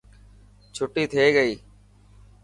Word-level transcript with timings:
ڇوٽي 0.75 1.03
ٿي 1.11 1.25
گئي. 1.35 1.53